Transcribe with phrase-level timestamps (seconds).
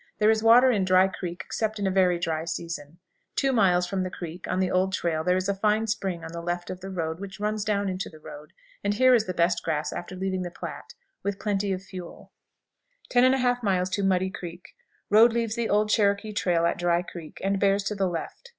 [0.17, 2.97] There is water in Dry Creek except in a very dry season.
[3.35, 6.31] Two miles from the creek, on the old trail, there is a fine spring on
[6.31, 8.51] the left of the road, which runs down into the road,
[8.83, 12.31] and here is the best grass after leaving the Platte, with plenty of fuel.
[13.09, 14.03] 10 1/2.
[14.03, 14.69] Muddy Creek.
[15.11, 18.49] Road leaves the old Cherokee trail at Dry Creek, and bears to the left.